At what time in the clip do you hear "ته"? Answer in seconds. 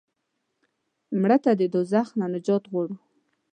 1.43-1.51